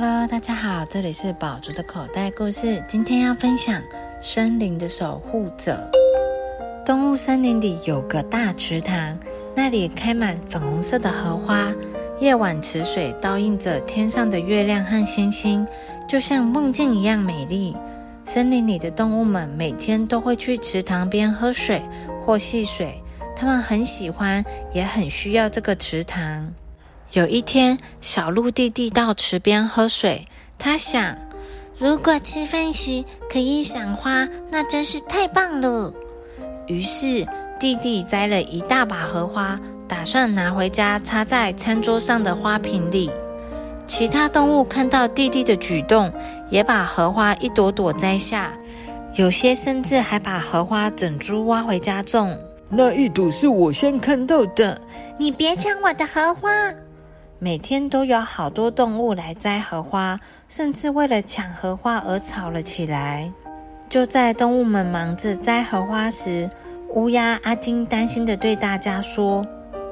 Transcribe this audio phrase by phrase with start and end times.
[0.00, 2.80] Hello，大家好，这里是宝竹的口袋故事。
[2.86, 3.82] 今天要分享
[4.22, 5.90] 森林的守护者。
[6.86, 9.18] 动物森林里有个大池塘，
[9.56, 11.74] 那里开满粉红色的荷花。
[12.20, 15.66] 夜晚池水倒映着天上的月亮和星星，
[16.08, 17.76] 就像梦境一样美丽。
[18.24, 21.82] 森林里的动物们每天都会去池塘边喝水
[22.24, 23.02] 或戏水，
[23.34, 26.54] 它们很喜欢，也很需要这个池塘。
[27.12, 30.28] 有一天，小鹿弟弟到池边喝水。
[30.58, 31.16] 他想，
[31.78, 35.94] 如果吃饭时可以赏花，那真是太棒了。
[36.66, 37.26] 于是，
[37.58, 39.58] 弟弟摘了一大把荷花，
[39.88, 43.10] 打算拿回家插在餐桌上的花瓶里。
[43.86, 46.12] 其他动物看到弟弟的举动，
[46.50, 48.52] 也把荷花一朵朵摘下，
[49.14, 52.38] 有些甚至还把荷花整株挖回家种。
[52.68, 54.78] 那一朵是我先看到的，
[55.16, 56.50] 你别抢我的荷花！
[57.40, 63.30] 每天都有好多动物来摘荷花，甚至为了抢荷花而吵了起来。
[63.88, 66.50] 就在动物们忙着摘荷花时，
[66.94, 69.46] 乌鸦阿金担心地对大家说：“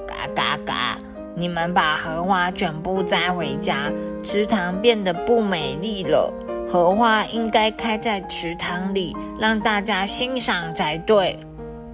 [0.09, 0.99] 嘎嘎嘎！
[1.37, 3.93] 你们把荷花全部摘回家，
[4.25, 6.33] 池塘变得不美丽了。
[6.69, 11.39] 荷花应该开在池塘里，让大家欣赏才对。”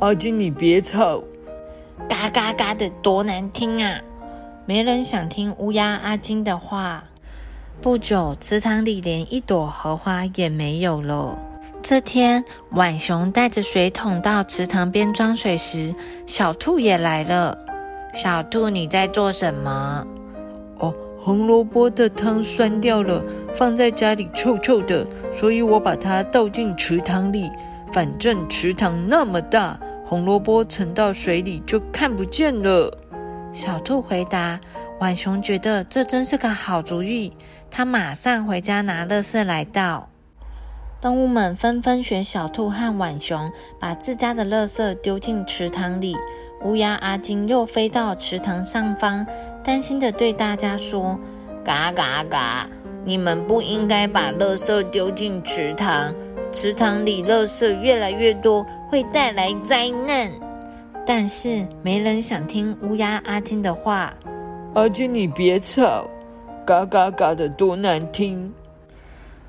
[0.00, 1.22] 阿金，你别吵！
[2.09, 4.00] 嘎嘎嘎的，多难听啊！
[4.64, 7.05] 没人想听乌鸦阿金的话。
[7.80, 11.36] 不久，池塘里连一朵荷花也没有了。
[11.82, 15.92] 这天，浣熊带着水桶到池塘边装水时，
[16.27, 17.58] 小兔也来了。
[18.14, 20.06] 小兔，你在做什么？
[20.78, 23.20] 哦，红萝卜的汤酸掉了，
[23.56, 25.04] 放在家里臭臭的，
[25.34, 27.50] 所以我把它倒进池塘里。
[27.92, 32.97] 反正池塘那么大，红萝卜沉到水里就看不见了。
[33.53, 34.58] 小兔回答
[34.98, 37.33] ：“浣熊觉得这真是个好主意，
[37.70, 40.09] 他马上回家拿乐色来倒。”
[41.03, 46.16] 动物们纷纷学小兔和浣熊，把自家的乐色丢进池塘里。
[46.65, 49.26] 乌鸦阿金又飞到池塘上方，
[49.65, 51.19] 担心的对大家说
[51.65, 52.69] ：“嘎嘎嘎！
[53.05, 56.15] 你们不应该把乐色丢进池塘，
[56.53, 60.31] 池塘里乐色越来越多，会带来灾难。”
[61.04, 64.12] 但是没人想听乌鸦阿金的话。
[64.74, 66.08] 阿金，你别吵，
[66.64, 68.52] 嘎嘎嘎的多难听。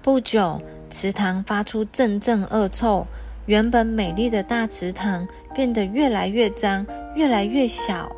[0.01, 3.05] 不久，池塘发出阵阵恶臭，
[3.45, 8.11] 原本美丽的大池塘变得越来越脏，越来越小。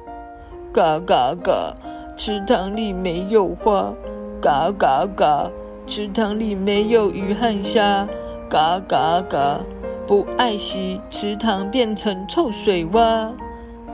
[0.73, 1.75] 嘎嘎嘎，
[2.17, 3.93] 池塘里没有花。
[4.41, 5.51] 嘎嘎嘎，
[5.85, 8.07] 池塘里没有鱼和虾。
[8.49, 9.59] 嘎嘎嘎。
[10.07, 13.33] 不爱惜池塘，变成臭水洼。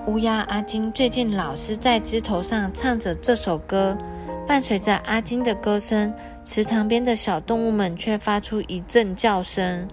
[0.07, 3.97] 乌鸦阿金最近老是在枝头上唱着这首歌，
[4.45, 6.13] 伴随着阿金的歌声，
[6.43, 9.87] 池塘边的小动物们却发出一阵叫声：“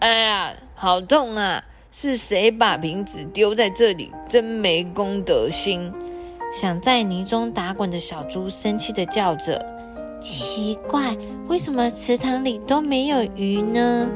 [0.00, 1.64] 哎呀，好痛啊！
[1.90, 4.12] 是谁把瓶子丢在这里？
[4.28, 5.90] 真没公德心！”
[6.52, 9.58] 想在泥中打滚的小猪生气地叫着
[10.20, 11.16] ：“奇怪，
[11.48, 14.06] 为什么池塘里都没有鱼呢？”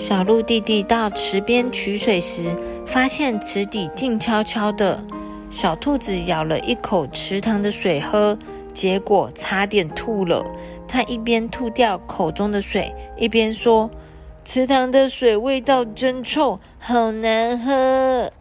[0.00, 2.56] 小鹿弟弟到池边取水时，
[2.86, 5.04] 发现池底静悄悄的。
[5.50, 8.38] 小兔子咬了一口池塘的水喝，
[8.72, 10.42] 结果差点吐了。
[10.88, 13.90] 它一边吐掉口中的水，一边说
[14.42, 18.32] ：“池塘的水味道真臭，好难喝。”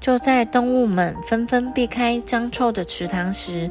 [0.00, 3.68] 就在动物们纷纷避开脏臭的池塘时，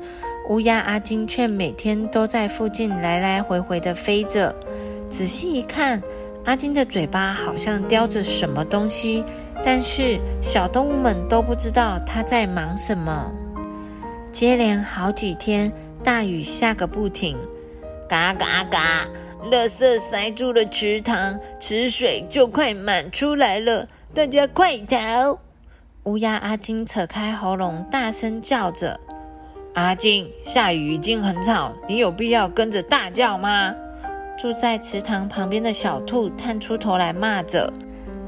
[0.49, 4.53] 乌鸦阿金却每天都在附近来来回回的飞着。
[5.09, 6.01] 仔细一看，
[6.43, 9.23] 阿金的嘴巴好像叼着什么东西，
[9.63, 13.31] 但是小动物们都不知道他在忙什么。
[14.31, 15.71] 接连好几天，
[16.03, 17.37] 大雨下个不停，
[18.09, 19.05] 嘎嘎嘎，
[19.51, 25.37] 垃圾塞住了池塘，池水就快满出来了，大家快逃！
[26.05, 28.99] 乌鸦阿金扯开喉咙，大声叫着
[29.75, 33.75] ：“阿金，下雨已经很吵，你有必要跟着大叫吗？”
[34.41, 37.71] 住在池塘旁边的小兔探出头来骂着。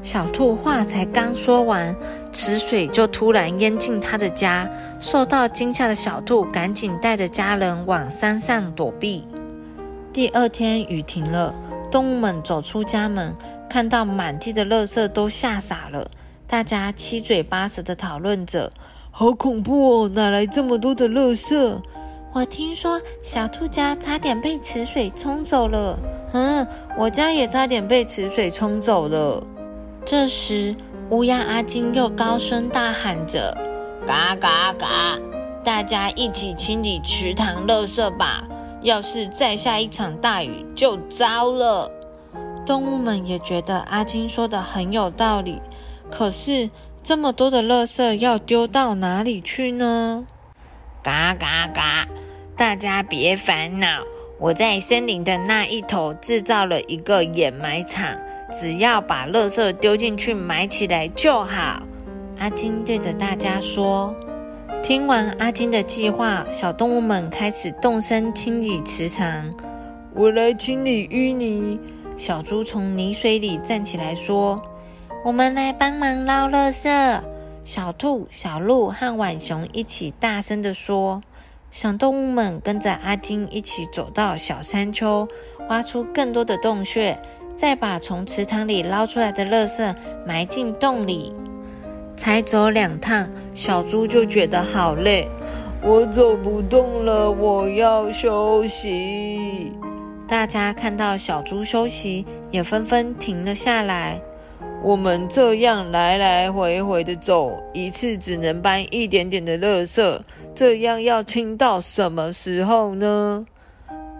[0.00, 1.92] 小兔话才刚说完，
[2.30, 4.70] 池水就突然淹进他的家。
[5.00, 9.26] 受到惊吓的小兔赶紧带着家人往山上躲避。
[10.12, 11.52] 第二天雨停了，
[11.90, 13.34] 动物们走出家门，
[13.68, 16.08] 看到满地的垃圾都吓傻了。
[16.46, 18.70] 大家七嘴八舌地讨论着
[19.10, 21.76] ：“好恐怖哦，哪来这么多的垃圾？”
[22.34, 25.96] 我听说小兔家差点被池水冲走了。
[26.32, 26.66] 嗯，
[26.98, 29.40] 我家也差点被池水冲走了。
[30.04, 30.74] 这时，
[31.10, 33.56] 乌鸦阿金又高声大喊着
[34.04, 35.16] ：“嘎嘎嘎！
[35.62, 38.42] 大家一起清理池塘垃圾吧！
[38.82, 41.88] 要是再下一场大雨，就糟了。
[42.66, 45.62] 动物们也觉得阿金说的很有道理，
[46.10, 46.68] 可是
[47.00, 50.26] 这么多的垃圾要丢到哪里去呢？
[51.00, 52.08] 嘎嘎嘎！
[52.56, 54.04] 大家别烦恼，
[54.38, 58.16] 我在森林的那一头制造了一个掩埋场，
[58.52, 61.82] 只要把垃圾丢进去埋起来就好。
[62.38, 64.14] 阿金对着大家说。
[64.82, 69.52] 听完阿金的计划，小动物们开始动身清理池塘。
[70.14, 71.80] 我来清理淤泥。
[72.16, 74.62] 小猪从泥水里站起来说
[75.24, 77.20] ：“我们来帮忙捞垃圾。”
[77.64, 81.22] 小兔、小鹿和浣熊一起大声地说
[81.74, 85.26] ：“小动物们跟着阿金一起走到小山丘，
[85.68, 87.18] 挖出更多的洞穴，
[87.56, 89.92] 再把从池塘里捞出来的垃圾
[90.24, 91.34] 埋进洞里。
[92.16, 95.28] 才走两趟，小猪就觉得好累，
[95.82, 99.72] 我走不动了，我要休息。”
[100.28, 104.22] 大家看到小猪休息，也纷纷停了下来。
[104.84, 110.20] 我们这样来来回回的走，一次只能搬一点点的垃圾，
[110.54, 113.46] 这样要清到什么时候呢？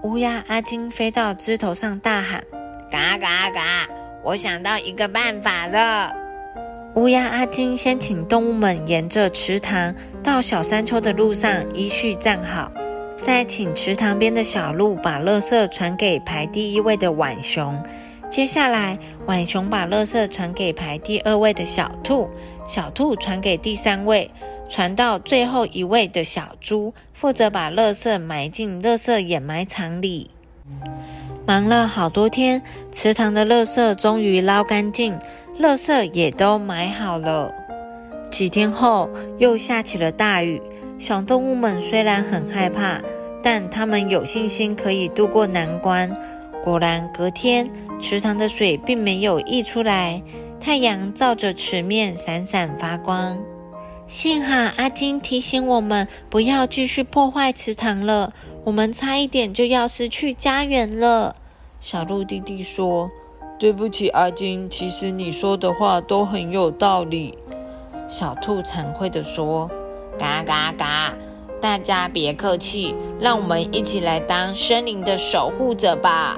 [0.04, 2.42] 乌鸦阿金飞到枝头上大喊
[2.90, 3.86] ：“嘎嘎嘎！
[4.24, 6.10] 我想到一个办法了！”
[6.96, 12.72] 乌鸦阿金先请动物们沿着池塘到小山丘的路上依序站好。
[13.20, 17.78] 再请池塘边的小鹿把垃圾传给排第一位的浣熊，
[18.34, 22.28] 接下来浣熊把垃圾传给排第二位的小兔，
[22.66, 24.28] 小兔传给第三位，
[24.68, 30.32] 传到最后一位的小猪，负责把垃圾埋进垃圾掩埋场里。
[31.46, 32.60] 忙了好多天，
[32.90, 35.16] 池塘的垃圾终于捞干净，
[35.60, 37.54] 垃圾也都埋好了。
[38.32, 39.08] 几天后，
[39.38, 40.60] 又下起了大雨。
[40.98, 43.00] 小动物们虽然很害怕，
[43.44, 46.12] 但他们有信心可以渡过难关。
[46.64, 47.70] 果然，隔天
[48.00, 50.22] 池塘的水并没有溢出来，
[50.58, 53.36] 太阳照着池面闪闪发光。
[54.06, 58.32] 幸好阿金提醒我们不要继续破坏池塘了，
[58.64, 61.36] 我们差一点就要失去家园了。
[61.82, 63.10] 小鹿弟弟说
[63.60, 67.36] ：“对不起，阿金，其实你说的话都很有道理。”
[68.08, 69.70] 小兔惭愧地说。
[70.16, 71.12] 嘎嘎嘎！
[71.60, 76.36] 大家别客气，让我们一起来当森林的守护者吧。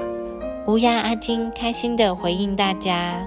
[0.66, 3.24] 乌鸦阿金开心的回应大家：“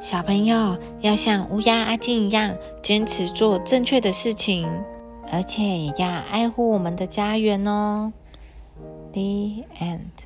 [0.00, 4.66] 小朋友要像乌鸦阿金一样，坚持做正确的事情，
[5.30, 8.10] 而且也要爱护我们的家园哦。”
[9.12, 10.24] The end.